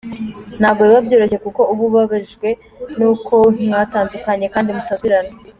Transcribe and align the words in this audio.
Ntabwo 0.59 0.81
biba 0.83 1.05
byoroshye 1.07 1.37
kuko 1.45 1.61
uba 1.71 1.83
ubabajwe 1.89 2.49
nuko 2.97 3.35
mwatandukanye 3.65 4.45
kandi 4.53 4.69
mutasubirana. 4.75 5.31